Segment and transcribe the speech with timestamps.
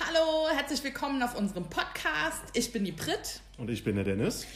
[0.00, 2.42] Hallo, herzlich willkommen auf unserem Podcast.
[2.54, 4.46] Ich bin die Brit Und ich bin der Dennis.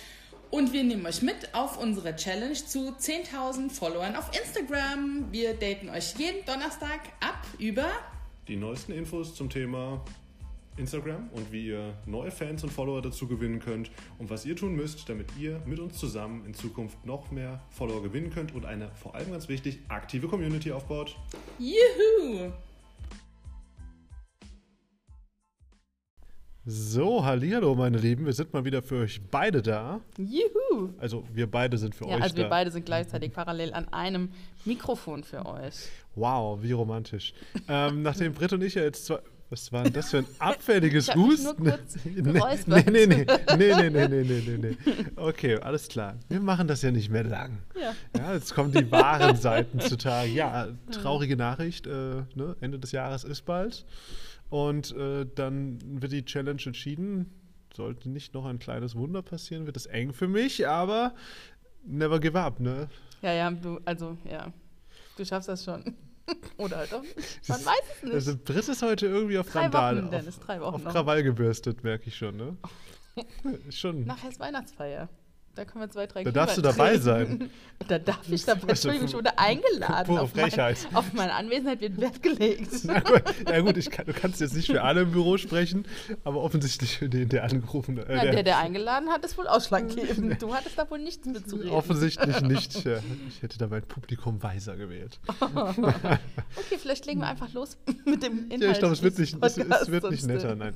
[0.50, 5.26] und wir nehmen euch mit auf unsere Challenge zu 10.000 Followern auf Instagram.
[5.30, 7.88] Wir daten euch jeden Donnerstag ab über
[8.48, 10.04] Die neuesten Infos zum Thema
[10.76, 14.74] Instagram und wie ihr neue Fans und Follower dazu gewinnen könnt und was ihr tun
[14.74, 18.90] müsst, damit ihr mit uns zusammen in Zukunft noch mehr Follower gewinnen könnt und eine
[18.94, 21.16] vor allem ganz wichtig aktive Community aufbaut.
[21.58, 22.52] Juhu.
[26.66, 30.00] So, hallihallo meine Lieben, wir sind mal wieder für euch beide da.
[30.18, 30.90] Juhu.
[30.98, 32.42] Also wir beide sind für Ja, euch also da.
[32.42, 34.28] wir beide sind gleichzeitig parallel an einem
[34.66, 35.88] Mikrofon für euch.
[36.16, 37.32] Wow, wie romantisch.
[37.68, 39.20] ähm, nachdem Britt und ich ja jetzt zwar.
[39.52, 41.44] Was war denn das für ein abfälliges Ich Husten?
[41.44, 42.88] nur kurz nee, geräuspert.
[42.88, 44.76] nee, nee, nee, nee, nee, nee, nee, nee, nee, nee.
[45.16, 46.14] Okay, alles klar.
[46.28, 47.58] Wir machen das ja nicht mehr lang.
[47.74, 47.92] Ja.
[48.16, 50.30] Ja, jetzt kommen die wahren Seiten zutage.
[50.30, 51.88] Ja, traurige Nachricht.
[51.88, 51.90] Äh,
[52.36, 52.54] ne?
[52.60, 53.84] Ende des Jahres ist bald.
[54.50, 57.32] Und äh, dann wird die Challenge entschieden.
[57.74, 61.14] Sollte nicht noch ein kleines Wunder passieren, wird es eng für mich, aber
[61.84, 62.88] never give up, ne?
[63.22, 64.52] Ja, ja, du, also, ja.
[65.16, 65.84] Du schaffst das schon.
[66.56, 67.02] Oder halt auch.
[67.48, 68.14] Man weiß es nicht.
[68.14, 70.92] Also Britt ist heute irgendwie auf Drei Randale, Wochen, Dennis, auf, drei Wochen auf noch.
[70.92, 72.56] Krawall gebürstet, merke ich schon, ne?
[73.70, 74.04] schon.
[74.04, 75.08] Nachher ist Weihnachtsfeier.
[75.60, 77.02] Da können wir zwei, drei Da darfst du dabei trinken.
[77.04, 77.50] sein.
[77.88, 78.60] Da darf ich dabei.
[78.68, 80.06] Also, Entschuldigung, ich wurde eingeladen.
[80.06, 80.86] pure auf, mein, Frechheit.
[80.92, 82.68] auf meine Anwesenheit wird Wert gelegt.
[82.84, 85.86] Na gut, ja gut, ich kann, du kannst jetzt nicht für alle im Büro sprechen,
[86.24, 88.08] aber offensichtlich für den, der angerufen hat.
[88.10, 90.42] Äh, Ja, der- der, eingeladen hat, ist wohl ausschlaggebend.
[90.42, 91.70] Du hattest da wohl nichts mit zu reden.
[91.70, 92.84] Offensichtlich nicht.
[92.84, 92.98] Ja.
[93.28, 95.18] Ich hätte da mein Publikum weiser gewählt.
[95.40, 96.18] Okay,
[96.78, 98.62] vielleicht legen wir einfach los mit dem Inhalt.
[98.62, 100.74] Ja, ich glaube, es wird nicht, es, es wird nicht äh, netter, nein.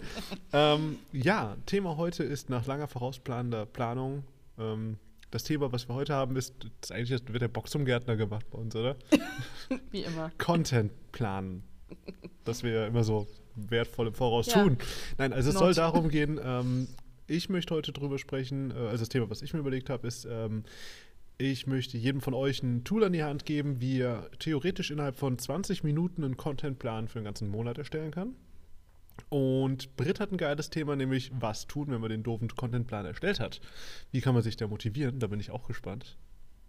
[0.52, 4.24] ähm, ja, Thema heute ist nach langer vorausplanender Planung.
[4.58, 4.98] Ähm,
[5.30, 8.46] das Thema, was wir heute haben, ist, ist eigentlich wird der Bock zum Gärtner gemacht
[8.50, 8.96] bei uns, oder?
[9.90, 10.30] Wie immer.
[10.38, 11.64] Content planen.
[12.44, 14.62] Das wir ja immer so wertvoll im Voraus Ja.
[14.62, 14.78] tun.
[15.18, 15.62] Nein, also es Not.
[15.64, 16.88] soll darum gehen, ähm,
[17.26, 20.26] ich möchte heute drüber sprechen, äh, also das Thema, was ich mir überlegt habe, ist,
[20.30, 20.64] ähm,
[21.36, 25.16] ich möchte jedem von euch ein Tool an die Hand geben, wie er theoretisch innerhalb
[25.16, 28.36] von 20 Minuten einen Contentplan für den ganzen Monat erstellen kann.
[29.28, 33.40] Und Britt hat ein geiles Thema, nämlich was tun, wenn man den doofen Contentplan erstellt
[33.40, 33.60] hat.
[34.10, 35.18] Wie kann man sich da motivieren?
[35.18, 36.16] Da bin ich auch gespannt.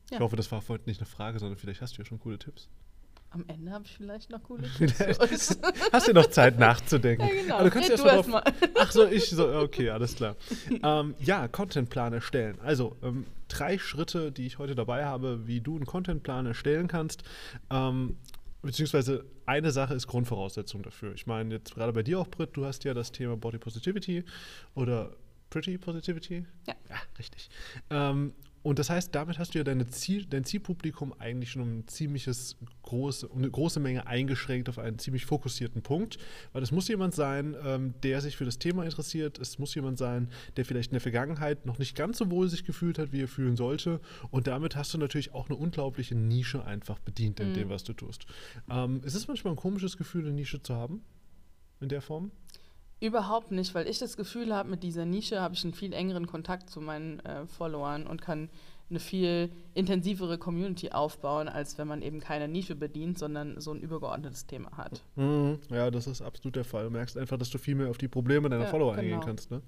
[0.09, 0.17] Ja.
[0.17, 2.37] Ich hoffe, das war heute nicht eine Frage, sondern vielleicht hast du ja schon coole
[2.37, 2.69] Tipps.
[3.31, 5.57] Am Ende habe ich vielleicht noch coole Tipps.
[5.91, 7.27] Hast du noch Zeit nachzudenken?
[7.27, 7.55] Ja, genau.
[7.55, 8.43] Aber du kannst Nee, ja du erst mal.
[8.79, 10.37] Ach so, ich so, okay, alles klar.
[10.83, 12.57] ähm, ja, Contentplan erstellen.
[12.61, 17.23] Also ähm, drei Schritte, die ich heute dabei habe, wie du einen Contentplan erstellen kannst.
[17.69, 18.15] Ähm,
[18.65, 21.13] beziehungsweise eine Sache ist Grundvoraussetzung dafür.
[21.13, 24.23] Ich meine, jetzt gerade bei dir auch, Britt, du hast ja das Thema Body Positivity
[24.73, 25.15] oder
[25.49, 26.45] Pretty Positivity.
[26.67, 26.75] Ja.
[26.89, 27.49] Ja, richtig.
[27.89, 28.33] Ähm,
[28.65, 31.87] und das heißt, damit hast du ja deine Ziel, dein Zielpublikum eigentlich schon um ein
[31.87, 36.17] ziemliches große, um eine große Menge eingeschränkt auf einen ziemlich fokussierten Punkt.
[36.51, 39.37] Weil es muss jemand sein, ähm, der sich für das Thema interessiert.
[39.37, 42.65] Es muss jemand sein, der vielleicht in der Vergangenheit noch nicht ganz so wohl sich
[42.65, 44.01] gefühlt hat, wie er fühlen sollte.
[44.31, 47.93] Und damit hast du natürlich auch eine unglaubliche Nische einfach bedient in dem, was du
[47.93, 48.25] tust.
[48.67, 51.03] Ähm, ist es manchmal ein komisches Gefühl, eine Nische zu haben?
[51.81, 52.31] In der Form?
[52.99, 56.27] Überhaupt nicht, weil ich das Gefühl habe, mit dieser Nische habe ich einen viel engeren
[56.27, 58.49] Kontakt zu meinen äh, Followern und kann
[58.89, 63.79] eine viel intensivere Community aufbauen, als wenn man eben keine Nische bedient, sondern so ein
[63.81, 65.01] übergeordnetes Thema hat.
[65.15, 65.59] Mhm.
[65.71, 66.83] Ja, das ist absolut der Fall.
[66.85, 69.01] Du merkst einfach, dass du viel mehr auf die Probleme deiner Ja, Follower genau.
[69.01, 69.49] eingehen kannst.
[69.49, 69.61] Ne?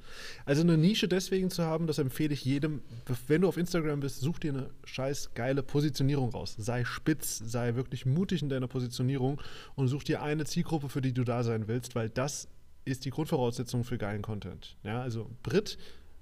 [0.46, 2.82] Also eine Nische deswegen zu haben, das empfehle ich jedem.
[3.28, 6.56] Wenn du auf Instagram bist, such dir eine scheiß geile Positionierung raus.
[6.58, 9.42] Sei spitz, sei wirklich mutig in deiner Positionierung
[9.76, 12.48] und such dir eine Zielgruppe, für die du da sein willst, weil das
[12.88, 14.76] ist die Grundvoraussetzung für geilen Content.
[14.84, 15.78] Ja, also Brit,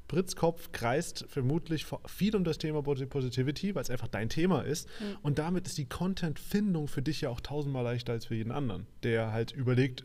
[0.08, 4.30] Brits Kopf kreist vermutlich vor- viel um das Thema Body Positivity, weil es einfach dein
[4.30, 4.88] Thema ist.
[5.24, 8.86] Und damit ist die Content-Findung für dich ja auch tausendmal leichter als für jeden anderen,
[9.04, 10.04] der halt überlegt,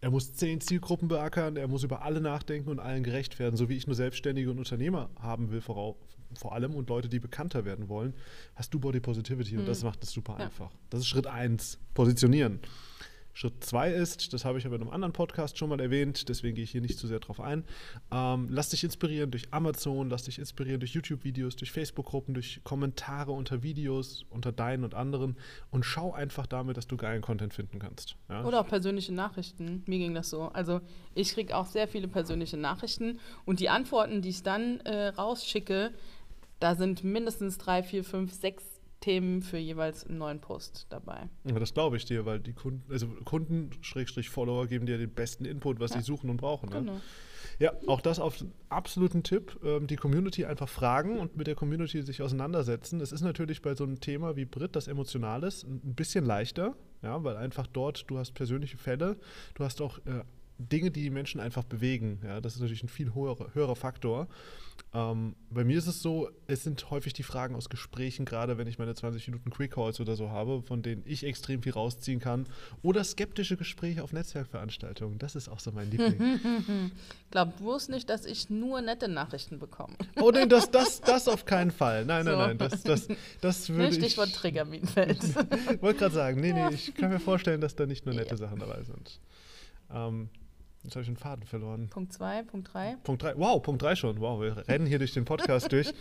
[0.00, 3.68] er muss zehn Zielgruppen beackern, er muss über alle nachdenken und allen gerecht werden, so
[3.68, 5.96] wie ich nur Selbstständige und Unternehmer haben will, vorau-
[6.36, 8.12] vor allem und Leute, die bekannter werden wollen,
[8.54, 10.46] hast du Body Positivity und das macht es super Ja.
[10.46, 10.70] einfach.
[10.90, 12.60] Das ist Schritt eins, positionieren.
[13.34, 16.54] Schritt zwei ist, das habe ich aber in einem anderen Podcast schon mal erwähnt, deswegen
[16.54, 17.64] gehe ich hier nicht zu sehr drauf ein.
[18.12, 23.32] Ähm, lass dich inspirieren durch Amazon, lass dich inspirieren durch YouTube-Videos, durch Facebook-Gruppen, durch Kommentare
[23.32, 25.36] unter Videos, unter deinen und anderen
[25.72, 28.16] und schau einfach damit, dass du geilen Content finden kannst.
[28.28, 28.44] Ja?
[28.44, 29.82] Oder auch persönliche Nachrichten.
[29.86, 30.44] Mir ging das so.
[30.44, 30.80] Also
[31.16, 35.92] ich kriege auch sehr viele persönliche Nachrichten und die Antworten, die ich dann äh, rausschicke,
[36.60, 38.73] da sind mindestens drei, vier, fünf, sechs
[39.04, 41.28] Themen für jeweils einen neuen Post dabei.
[41.44, 45.10] Ja, das glaube ich dir, weil die Kunden, also Kunden, Schrägstrich Follower, geben dir den
[45.10, 46.00] besten Input, was Ja.
[46.00, 46.70] sie suchen und brauchen.
[46.70, 46.76] Ne?
[46.80, 47.00] Genau.
[47.58, 49.60] Ja, auch das auf absoluten Tipp.
[49.62, 53.00] Ähm, die Community einfach fragen und mit der Community sich auseinandersetzen.
[53.02, 56.74] Es ist natürlich bei so einem Thema wie Brit, das emotional ist, ein bisschen leichter,
[57.02, 59.18] ja, weil einfach dort, du hast persönliche Fälle,
[59.54, 60.22] du hast auch äh,
[60.58, 62.20] Dinge, die die Menschen einfach bewegen.
[62.24, 64.28] Ja, das ist natürlich ein viel höherer, höherer Faktor.
[64.92, 68.66] Ähm, bei mir ist es so, es sind häufig die Fragen aus Gesprächen, gerade wenn
[68.68, 72.20] ich meine 20 Minuten Quick Calls oder so habe, von denen ich extrem viel rausziehen
[72.20, 72.46] kann.
[72.82, 75.18] Oder skeptische Gespräche auf Netzwerkveranstaltungen.
[75.18, 76.92] Das ist auch so mein Liebling.
[77.30, 79.94] Glaubt bloß nicht, dass ich nur nette Nachrichten bekomme.
[80.20, 82.04] oh nein, das, das, das auf keinen Fall.
[82.04, 82.38] Nein, nein, So.
[82.40, 82.58] nein.
[82.58, 83.08] Das, das,
[83.40, 83.94] das würde ich.
[83.96, 85.20] Stichwort Triggerminenfeld.
[85.82, 88.36] wollte gerade sagen, nee, nee, ich kann mir vorstellen, dass da nicht nur nette Ja.
[88.36, 89.20] Sachen dabei sind.
[89.92, 90.28] Ähm,
[90.84, 91.88] jetzt habe ich den Faden verloren.
[91.88, 92.96] Punkt 2, Punkt 3.
[93.02, 93.34] Punkt 3.
[93.36, 94.20] Wow, Punkt 3 schon.
[94.20, 95.92] Wow, wir rennen hier durch den Podcast durch.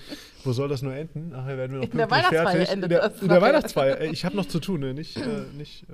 [0.44, 1.30] Wo soll das nur enden?
[1.30, 3.42] Nachher werden wir noch In der Weihnachtsfeier endet in der, das in der.
[3.42, 4.02] Weihnachtsfeier.
[4.14, 4.94] Ich habe noch zu tun, ne?
[4.94, 5.94] Nicht, äh, nicht äh,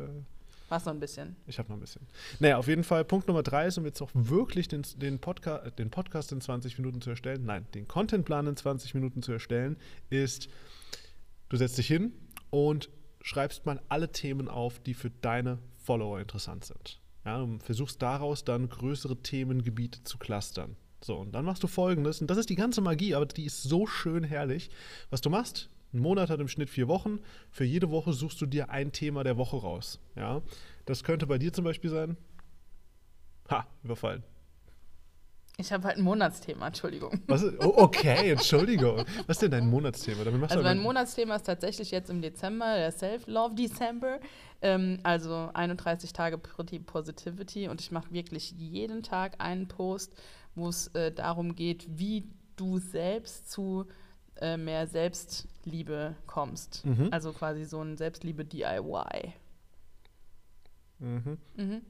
[0.70, 1.36] War's noch ein bisschen.
[1.48, 2.06] ich habe noch ein bisschen.
[2.40, 5.70] Naja, auf jeden Fall, Punkt Nummer 3 ist, um jetzt auch wirklich den, den, Podca
[5.72, 9.78] den Podcast in 20 Minuten zu erstellen, nein, den Contentplan in 20 Minuten zu erstellen,
[10.10, 10.48] ist,
[11.50, 12.14] du setzt dich hin
[12.52, 12.90] und
[13.22, 17.00] schreibst mal alle Themen auf, die für deine Follower interessant sind.
[17.30, 20.76] Ja, und versuchst daraus dann größere Themengebiete zu clustern.
[21.00, 23.62] So, und dann machst du folgendes, und das ist die ganze Magie, aber die ist
[23.62, 24.72] so schön herrlich.
[25.12, 27.20] Was du machst, ein Monat hat im Schnitt vier Wochen.
[27.52, 30.00] Für jede Woche suchst du dir ein Thema der Woche raus.
[30.16, 30.42] Ja,
[30.88, 32.18] das könnte bei dir zum Beispiel sein.
[33.52, 34.24] Ha, überfallen.
[35.60, 37.20] Ich habe halt ein Monatsthema, Entschuldigung.
[37.28, 39.04] Was ist, oh, okay, Entschuldigung.
[39.28, 40.24] Was ist denn dein Monatsthema?
[40.24, 44.20] Damit machst Also mein Monatsthema ist tatsächlich jetzt im Dezember, der Self-Love December.
[44.62, 50.14] Ähm, also 31 Tage Pretty Positivity und ich mache wirklich jeden Tag einen Post,
[50.56, 53.86] wo es äh, darum geht, wie du selbst zu
[54.38, 56.86] äh, mehr Selbstliebe kommst.
[56.86, 57.10] Mhm.
[57.12, 59.34] Also quasi so ein Selbstliebe-DIY.
[61.00, 61.38] Mhm.
[61.58, 61.82] Mhm.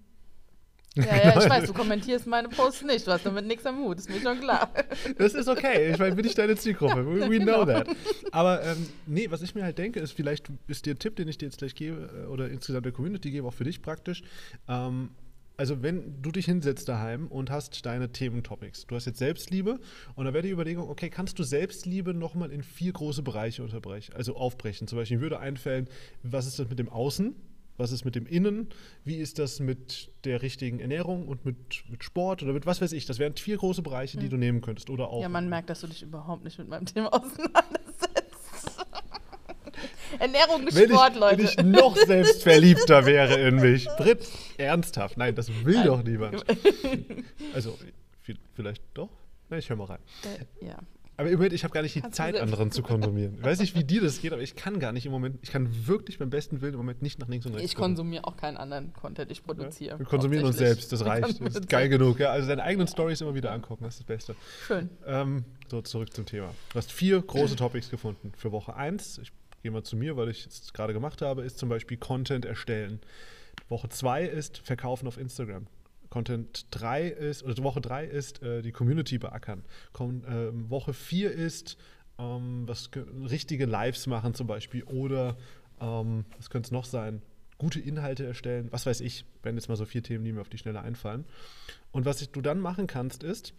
[0.95, 3.99] Ja, ja, ich weiß, du kommentierst meine Posts nicht, du hast damit nichts am Hut,
[3.99, 4.71] ist mir schon klar.
[5.17, 5.91] Das ist okay.
[5.91, 7.05] Ich meine, bin ich deine Zielgruppe.
[7.05, 7.63] We, we Genau.
[7.63, 7.87] know that.
[8.31, 11.37] Aber ähm, nee, was ich mir halt denke, ist, vielleicht ist der Tipp, den ich
[11.37, 14.23] dir jetzt gleich gebe, äh, oder insgesamt der Community gebe, auch für dich praktisch.
[14.67, 15.11] Ähm,
[15.57, 19.77] also, wenn du dich hinsetzt daheim und hast deine Thementopics, du hast jetzt Selbstliebe
[20.15, 24.15] und dann wäre die Überlegung, okay, kannst du Selbstliebe nochmal in vier große Bereiche unterbrechen,
[24.15, 24.87] also aufbrechen?
[24.87, 25.89] Zum Beispiel würde einfällen,
[26.23, 27.35] was ist das mit dem Außen?
[27.79, 28.67] Was ist mit dem Innen?
[29.05, 32.91] Wie ist das mit der richtigen Ernährung und mit, mit Sport oder mit was weiß
[32.91, 33.05] ich?
[33.05, 34.89] Das wären vier große Bereiche, die du nehmen könntest.
[34.89, 35.21] Oder auch.
[35.21, 38.85] Ja, man merkt, dass du dich überhaupt nicht mit meinem Thema auseinandersetzt.
[40.19, 41.37] Ernährung und wenn, Sport, ich, Leute.
[41.37, 43.87] wenn ich noch selbstverliebter wäre in mich.
[43.97, 44.27] Britt,
[44.57, 45.17] ernsthaft.
[45.17, 45.85] Nein, das will Nein.
[45.87, 46.43] doch niemand.
[47.53, 47.77] Also,
[48.25, 49.09] vi- vielleicht doch?
[49.49, 49.99] Na, ich höre mal rein.
[50.61, 50.77] Äh, ja.
[51.19, 53.35] Aber im Moment, ich habe gar nicht die du Zeit, anderen zu konsumieren.
[53.39, 55.51] Ich weiß nicht, wie dir das geht, aber ich kann gar nicht im Moment, ich
[55.51, 58.37] kann wirklich beim besten Willen im Moment nicht nach links und rechts Ich konsumiere auch
[58.37, 59.99] keinen anderen Content, ich produziere.
[59.99, 61.41] Wir konsumieren uns selbst, das reicht.
[61.41, 61.99] Das ist geil selbst.
[61.99, 62.19] genug.
[62.19, 62.29] Ja?
[62.29, 64.35] Also deine eigenen Stories immer wieder angucken, das ist das Beste.
[64.65, 64.89] Schön.
[65.05, 66.53] Ähm, so, zurück zum Thema.
[66.71, 68.31] Du hast vier große Topics gefunden.
[68.37, 71.57] Für Woche 1, ich gehe mal zu mir, weil ich es gerade gemacht habe, ist
[71.57, 73.01] zum Beispiel Content erstellen.
[73.67, 75.67] Woche 2 ist Verkaufen auf Instagram.
[76.09, 79.63] Content 3 ist, oder Woche 3 ist äh, die Community beackern.
[79.93, 81.77] Kon ähm, Woche 4 ist
[82.17, 85.37] ähm, was, ge- richtige Lives machen zum Beispiel oder
[85.79, 87.21] ähm, was könnte es noch sein?
[87.57, 90.49] Gute Inhalte erstellen, was weiß ich, wenn jetzt mal so vier Themen, die mir auf
[90.49, 91.25] die Schnelle einfallen.
[91.91, 93.53] Und was ich, du dann machen kannst, ist,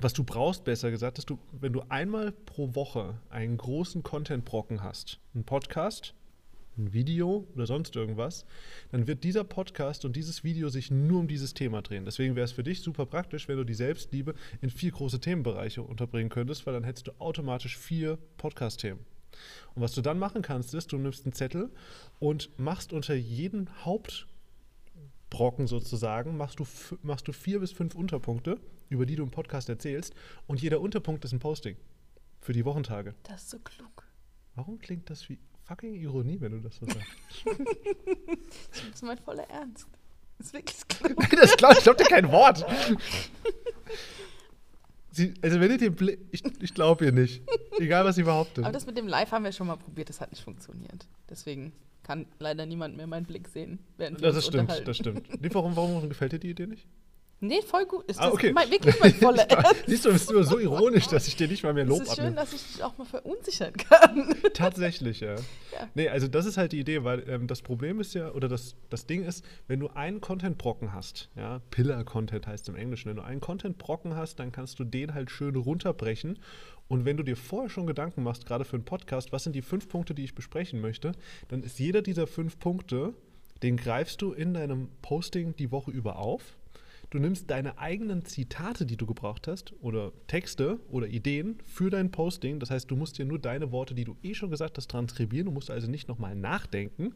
[0.00, 4.84] was du brauchst, besser gesagt, ist, du, wenn du einmal pro Woche einen großen Content-Brocken
[4.84, 6.14] hast, einen Podcast,
[6.78, 8.46] ein Video oder sonst irgendwas,
[8.90, 12.04] dann wird dieser Podcast und dieses Video sich nur um dieses Thema drehen.
[12.04, 15.82] Deswegen wäre es für dich super praktisch, wenn du die Selbstliebe in vier große Themenbereiche
[15.82, 19.00] unterbringen könntest, weil dann hättest du automatisch vier Podcast-Themen.
[19.74, 21.70] Und was du dann machen kannst, ist, du nimmst einen Zettel
[22.18, 26.66] und machst unter jeden Hauptbrocken sozusagen, machst du,
[27.02, 30.14] machst du vier bis fünf Unterpunkte, über die du im Podcast erzählst.
[30.46, 31.76] Und jeder Unterpunkt ist ein Posting
[32.40, 33.14] für die Wochentage.
[33.24, 34.06] Das ist so klug.
[34.54, 35.38] Warum klingt das wie
[35.68, 37.08] fucking Ironie, wenn du das so sagst?
[38.70, 39.86] Das ist mein voller Ernst.
[40.38, 41.30] Das ist wirklich klug.
[41.30, 42.64] das glaub, ich glaube dir kein Wort.
[45.10, 47.42] Sie, also wenn ihr den Blick, ich, ich glaube ihr nicht.
[47.78, 48.64] Egal, was sie behauptet.
[48.64, 51.06] Aber das mit dem Live haben wir schon mal probiert, das hat nicht funktioniert.
[51.28, 51.72] Deswegen
[52.02, 54.86] kann leider niemand mehr meinen Blick sehen, während wir das, uns stimmt, unterhalten.
[54.86, 55.42] das stimmt.
[55.42, 56.86] Nee, warum, warum gefällt dir die Idee nicht?
[57.40, 58.04] Nee, voll gut.
[58.06, 58.52] Ist Ah, das okay.
[58.52, 59.84] mein, wirklich mein voller Ernst?
[59.86, 62.08] Siehst du, bist du so ironisch, dass ich dir nicht mal mehr Es Lob ist
[62.16, 62.34] schön, abnehme.
[62.36, 64.34] dass ich dich auch mal verunsichern kann.
[64.54, 65.34] Tatsächlich, ja.
[65.36, 65.88] Ja.
[65.94, 68.74] Nee, also das ist halt die Idee, weil ähm, das Problem ist ja, oder das,
[68.90, 73.22] das Ding ist, wenn du einen Content-Brocken hast, ja, Pillar-Content heißt im Englischen, wenn du
[73.22, 76.40] einen Content-Brocken hast, dann kannst du den halt schön runterbrechen.
[76.88, 79.62] Und wenn du dir vorher schon Gedanken machst, gerade für einen Podcast, was sind die
[79.62, 81.12] fünf Punkte, die ich besprechen möchte,
[81.48, 83.12] dann ist jeder dieser fünf Punkte,
[83.62, 86.56] den greifst du in deinem Posting die Woche über auf.
[87.10, 92.10] Du nimmst deine eigenen Zitate, die du gebraucht hast, oder Texte oder Ideen für dein
[92.10, 92.60] Posting.
[92.60, 95.46] Das heißt, du musst dir nur deine Worte, die du eh schon gesagt hast, transkribieren.
[95.46, 97.14] Du musst also nicht nochmal nachdenken.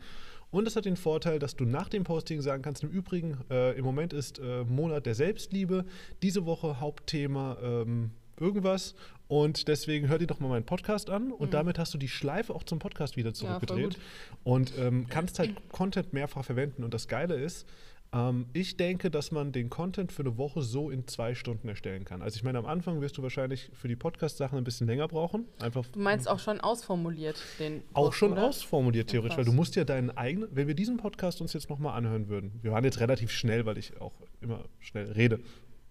[0.50, 3.76] Und das hat den Vorteil, dass du nach dem Posting sagen kannst, im Übrigen, äh,
[3.76, 5.86] im Moment ist äh, Monat der Selbstliebe,
[6.22, 8.94] diese Woche Hauptthema ähm, irgendwas.
[9.28, 12.54] Und deswegen hör dir doch mal meinen Podcast an und damit hast du die Schleife
[12.54, 13.34] auch zum Podcast wieder Mhm.
[13.34, 13.98] Ja, zurückgedreht
[14.44, 16.84] und ähm, kannst halt Content mehrfach verwenden.
[16.84, 17.66] Und das Geile ist,
[18.14, 22.04] ähm, ich denke, dass man den Content für eine Woche so in zwei Stunden erstellen
[22.04, 22.22] kann.
[22.22, 25.46] Also ich meine, am Anfang wirst du wahrscheinlich für die Podcast-Sachen ein bisschen länger brauchen.
[25.60, 28.48] Einfach Du meinst auch schon ausformuliert den auch Post, schon oder?
[28.48, 31.96] ausformuliert theoretisch, weil du musst ja deinen eigenen, wenn wir diesen Podcast uns jetzt nochmal
[31.96, 35.40] anhören würden, wir waren jetzt relativ schnell, weil ich auch immer schnell rede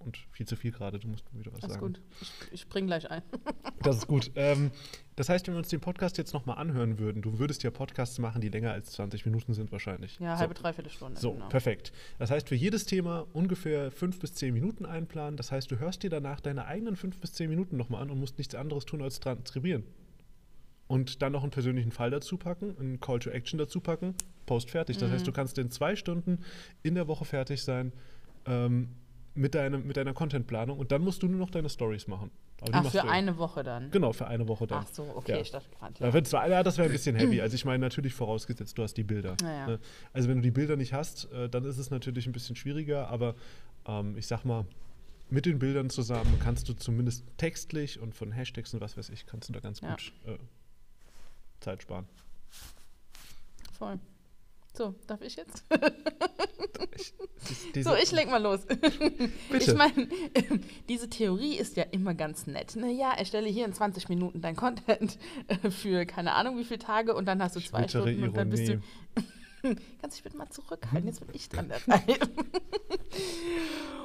[0.05, 1.86] und viel zu viel gerade, du musst wieder was Alles sagen.
[1.93, 2.01] gut.
[2.22, 3.22] Ich, ich spring gleich ein.
[3.84, 4.29] Das ist gut.
[4.36, 4.70] Ähm,
[5.15, 8.20] das heißt, wenn wir uns den Podcast jetzt nochmal anhören würden, du würdest ja Podcasts
[8.20, 10.20] machen, die länger als 20 Minuten sind wahrscheinlich.
[10.20, 10.41] Ja, so.
[10.41, 11.20] halbe, dreiviertel Stunde.
[11.20, 11.48] So, genau.
[11.50, 11.91] perfekt.
[12.20, 15.36] Das heißt, für jedes Thema ungefähr fünf bis zehn Minuten einplanen.
[15.36, 18.20] Das heißt, du hörst dir danach deine eigenen fünf bis zehn Minuten nochmal an und
[18.20, 19.84] musst nichts anderes tun als transkribieren.
[20.88, 24.13] Und dann noch einen persönlichen Fall dazu packen, einen Call to Action dazu packen,
[24.46, 24.98] Post fertig.
[24.98, 25.13] Das Mhm.
[25.13, 26.39] heißt, du kannst in zwei Stunden
[26.84, 27.93] in der Woche fertig sein
[28.46, 28.89] ähm,
[29.33, 32.31] mit, deinem, mit deiner Contentplanung und dann musst du nur noch deine Stories machen.
[32.61, 33.03] Aber Ach, für ja.
[33.05, 33.89] eine Woche dann.
[33.91, 34.83] Genau, für eine Woche dann.
[34.85, 35.39] Ach so, okay, Ja.
[35.39, 36.29] ich dachte gerade.
[36.31, 37.39] Ja, ja, das wäre ein bisschen heavy.
[37.41, 39.35] Also ich meine, natürlich vorausgesetzt, du hast die Bilder.
[39.41, 39.67] Naja.
[39.67, 39.79] ne?
[40.13, 43.07] Also wenn du die Bilder nicht hast, äh, dann ist es natürlich ein bisschen schwieriger,
[43.07, 43.35] aber
[43.88, 44.65] ähm, ich sag mal,
[45.29, 49.25] mit den Bildern zusammen kannst du zumindest textlich und von Hashtags und was weiß ich,
[49.25, 49.91] kannst du da ganz Ja.
[49.91, 50.38] gut äh,
[51.61, 52.05] Zeit sparen.
[53.77, 53.97] Voll.
[54.73, 55.63] So, darf ich jetzt?
[57.75, 58.61] Diese- So, ich leg mal los.
[59.59, 60.07] Ich meine,
[60.89, 62.75] diese Theorie ist ja immer ganz nett.
[62.75, 67.13] Naja, erstelle hier in 20 Minuten dein Content äh, für keine Ahnung wie viele Tage
[67.15, 68.71] und dann hast du zwei Bittere Stunden und dann bist du.
[68.73, 69.77] Ironie.
[70.01, 72.17] Kannst dich bitte mal zurückhalten, jetzt bin ich dran Reihe.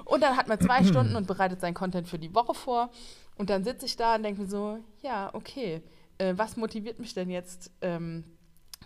[0.04, 2.90] und dann hat man zwei Stunden und bereitet seinen Content für die Woche vor.
[3.38, 5.82] Und dann sitze ich da und denke mir so, ja, okay,
[6.18, 8.24] äh, was motiviert mich denn jetzt, ähm,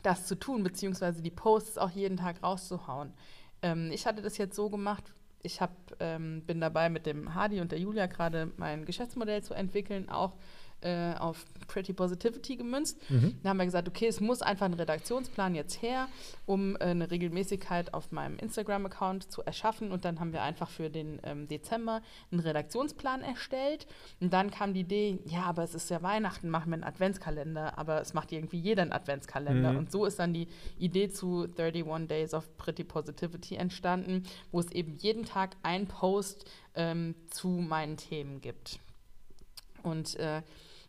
[0.02, 3.12] das zu tun, beziehungsweise die Posts auch jeden Tag rauszuhauen?
[3.62, 5.04] Ähm, ich hatte das jetzt so gemacht,
[5.42, 9.54] ich hab, ähm, bin dabei mit dem Hardy und der Julia gerade mein Geschäftsmodell zu
[9.54, 10.34] entwickeln, auch
[10.82, 12.98] äh, auf Pretty Positivity gemünzt.
[13.10, 13.36] Mhm.
[13.42, 16.08] Dann haben wir gesagt, okay, es muss einfach ein Redaktionsplan jetzt her,
[16.46, 19.92] um äh, eine Regelmäßigkeit auf meinem Instagram-Account zu erschaffen.
[19.92, 23.86] Und dann haben wir einfach für den ähm, Dezember einen Redaktionsplan erstellt.
[24.20, 27.78] Und dann kam die Idee, ja, aber es ist ja Weihnachten, machen wir einen Adventskalender,
[27.78, 29.72] aber es macht irgendwie jeder einen Adventskalender.
[29.72, 29.78] Mhm.
[29.78, 34.70] Und so ist dann die Idee zu 31 Days of Pretty Positivity entstanden, wo es
[34.72, 38.80] eben jeden Tag einen Post ähm, zu meinen Themen gibt.
[39.82, 40.42] Und äh,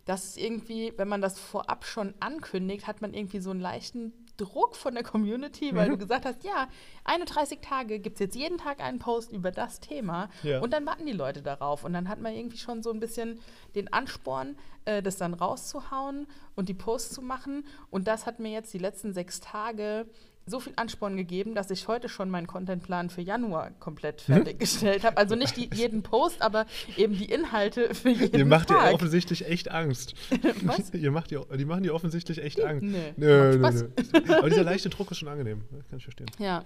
[0.05, 4.13] das ist irgendwie, wenn man das vorab schon ankündigt, hat man irgendwie so einen leichten
[4.37, 5.91] Druck von der Community, weil Mhm.
[5.91, 6.67] du gesagt hast, ja,
[7.03, 10.59] 31 Tage gibt es jetzt jeden Tag einen Post über das Thema Ja.
[10.61, 13.39] und dann warten die Leute darauf und dann hat man irgendwie schon so ein bisschen
[13.75, 18.51] den Ansporn, äh, das dann rauszuhauen und die Posts zu machen und das hat mir
[18.51, 20.07] jetzt die letzten sechs Tage
[20.47, 24.33] so viel Ansporn gegeben, dass ich heute schon meinen Contentplan für Januar komplett Mhm.
[24.33, 25.17] fertiggestellt habe.
[25.17, 26.65] Also nicht die, jeden Post, aber
[26.97, 28.89] eben die Inhalte für jeden Ihr macht Tag.
[28.89, 30.15] dir offensichtlich echt Angst.
[30.63, 30.89] Was?
[30.93, 32.83] ihr macht ihr, die machen dir offensichtlich echt Angst.
[32.83, 34.33] Nee, Nö, nö, nö.
[34.37, 35.63] Aber dieser leichte Druck ist schon angenehm.
[35.71, 36.27] Das kann ich verstehen.
[36.39, 36.65] Ja.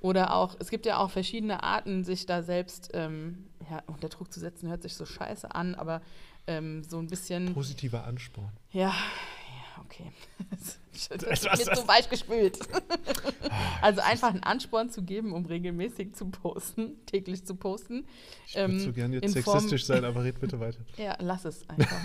[0.00, 4.32] Oder auch, es gibt ja auch verschiedene Arten, sich da selbst ähm, ja, unter Druck
[4.32, 6.02] zu setzen, hört sich so scheiße an, aber
[6.46, 7.52] ähm, so ein bisschen.
[7.52, 8.52] Positiver Ansporn.
[8.70, 8.94] Ja,
[9.88, 10.12] okay.
[11.10, 12.58] Das ist mir zu weich gespült.
[13.82, 18.06] also einfach einen Ansporn zu geben, um regelmäßig zu posten, täglich zu posten.
[18.46, 20.78] Ich würde Ähm, so gerne jetzt sexistisch sein, aber red bitte weiter.
[20.96, 22.00] Ja, lass es einfach.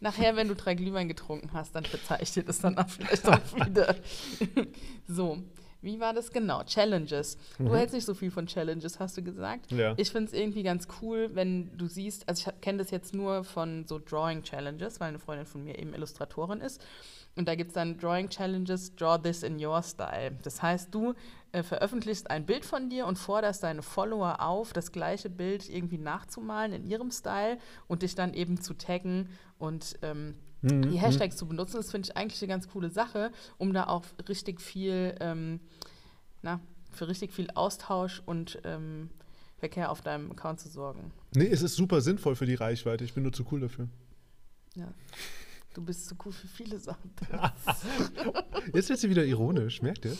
[0.00, 3.26] Nachher, wenn du drei Glühwein getrunken hast, dann verzeih ich dir das dann auch vielleicht
[3.26, 3.96] auch wieder.
[5.08, 5.38] so,
[5.86, 6.62] wie war das genau?
[6.64, 7.38] Challenges.
[7.56, 7.74] Du Mhm.
[7.74, 9.72] hältst nicht so viel von Challenges, hast du gesagt.
[9.72, 9.94] Ja.
[9.96, 13.44] Ich finde es irgendwie ganz cool, wenn du siehst, also ich kenne das jetzt nur
[13.44, 16.84] von so Drawing Challenges, weil eine Freundin von mir eben Illustratorin ist.
[17.36, 20.32] Und da gibt es dann Drawing Challenges, Draw This in Your Style.
[20.42, 21.14] Das heißt, du
[21.52, 25.98] äh, veröffentlichst ein Bild von dir und forderst deine Follower auf, das gleiche Bild irgendwie
[25.98, 29.28] nachzumalen in ihrem Style und dich dann eben zu taggen
[29.58, 31.76] und ähm, Mhm, die Hashtags zu benutzen.
[31.76, 35.60] Das finde ich eigentlich eine ganz coole Sache, um da auch richtig viel, ähm,
[36.42, 36.60] na,
[36.90, 39.10] für richtig viel Austausch und ähm,
[39.58, 41.12] Verkehr auf deinem Account zu sorgen.
[41.34, 43.04] Nee, es ist super sinnvoll für die Reichweite.
[43.04, 43.88] Ich bin nur zu cool dafür.
[44.74, 44.92] Ja.
[45.74, 47.10] Du bist so cool für viele Sachen.
[48.74, 50.16] Jetzt wird sie wieder ironisch, merkt ihr?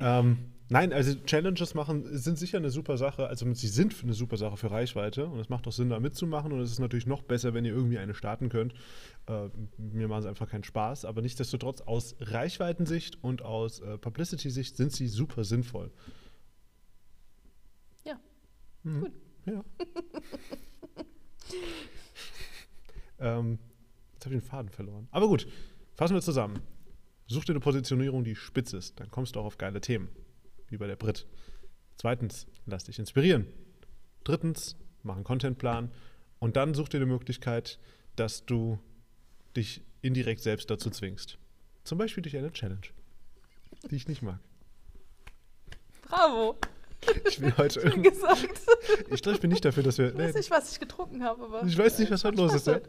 [0.00, 3.26] ähm, nein, also Challenges machen sind sicher eine super Sache.
[3.26, 6.52] Also sie sind eine super Sache für Reichweite und es macht auch Sinn, da mitzumachen.
[6.52, 8.74] Und es ist natürlich noch besser, wenn ihr irgendwie eine starten könnt.
[9.26, 14.76] Äh, mir machen sie einfach keinen Spaß, aber nichtsdestotrotz aus Reichweitensicht und aus äh, Publicity-Sicht
[14.76, 15.90] sind sie super sinnvoll.
[18.04, 18.18] Ja.
[18.82, 19.00] Mhm.
[19.00, 19.12] Gut.
[19.46, 19.64] Ja.
[23.38, 23.58] ähm,
[24.14, 25.08] jetzt habe ich den Faden verloren.
[25.10, 25.46] Aber gut,
[25.94, 26.60] fassen wir zusammen.
[27.26, 28.98] Such dir eine Positionierung, die spitz ist.
[29.00, 30.08] Dann kommst du auch auf geile Themen,
[30.70, 31.26] wie bei der Brit.
[31.96, 33.46] Zweitens, lass dich inspirieren.
[34.24, 35.90] Drittens, mach einen Contentplan.
[36.38, 37.78] Und dann such dir eine Möglichkeit,
[38.16, 38.78] dass du
[39.56, 41.38] dich indirekt selbst dazu zwingst.
[41.84, 42.86] Zum Beispiel durch eine Challenge,
[43.90, 44.38] die ich nicht mag.
[46.02, 46.56] Bravo.
[47.28, 48.10] Ich will heute irgendwie.
[48.10, 48.60] gesagt.
[49.10, 50.08] Ich glaube, ich bin nicht dafür, dass wir.
[50.08, 51.64] Ich weiß nicht, was ich getrunken habe, aber.
[51.64, 52.66] Ich weiß nicht, was heute los ist.
[52.66, 52.80] Ja?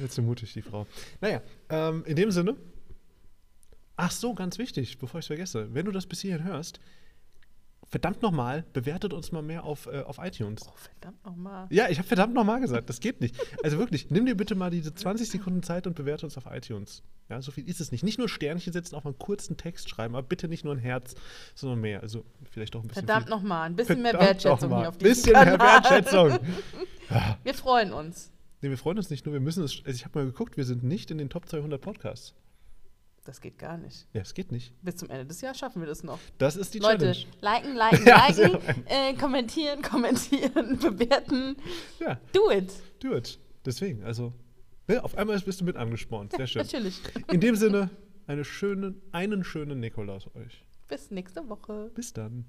[0.00, 0.86] Jetzt so mutig, die Frau.
[1.20, 2.56] Naja, ähm, in dem Sinne.
[4.00, 5.74] Ach so, ganz wichtig, bevor ich es vergesse.
[5.74, 6.78] Wenn du das bis hierhin hörst,
[7.88, 10.62] verdammt nochmal, bewertet uns mal mehr auf, äh, auf iTunes.
[10.68, 11.66] Oh, verdammt nochmal.
[11.70, 13.34] Ja, ich habe verdammt nochmal gesagt, das geht nicht.
[13.64, 17.02] Also wirklich, nimm dir bitte mal diese 20 Sekunden Zeit und bewerte uns auf iTunes.
[17.28, 18.04] Ja, so viel ist es nicht.
[18.04, 20.78] Nicht nur Sternchen setzen, auch mal einen kurzen Text schreiben, aber bitte nicht nur ein
[20.78, 21.16] Herz,
[21.56, 22.00] sondern mehr.
[22.00, 23.04] Also vielleicht auch ein bisschen.
[23.04, 23.66] Verdammt nochmal.
[23.66, 25.58] Ein bisschen mehr Wertschätzung hier auf diesem Bisschen mehr.
[25.58, 26.38] Wertschätzung.
[27.42, 28.30] Wir freuen uns.
[28.60, 29.82] Nee, wir freuen uns nicht nur, wir müssen es.
[29.84, 32.34] Also ich habe mal geguckt, wir sind nicht in den Top 200 Podcasts.
[33.28, 34.06] Das geht gar nicht.
[34.14, 34.72] Ja, es geht nicht.
[34.82, 36.18] Bis zum Ende des Jahres schaffen wir das noch.
[36.38, 37.26] Das ist die Leute, Challenge.
[37.42, 41.56] liken, liken, liken, äh, kommentieren, kommentieren, bewerten.
[42.00, 42.72] Ja, Do it.
[43.00, 43.38] do it.
[43.66, 44.32] Deswegen, also,
[44.86, 46.32] ne, auf einmal bist du mit angespornt.
[46.32, 46.62] Sehr schön.
[46.62, 47.02] Natürlich.
[47.30, 47.90] In dem Sinne,
[48.26, 50.64] eine schöne, einen schönen Nikolaus euch.
[50.88, 51.90] Bis nächste Woche.
[51.94, 52.46] Bis dann.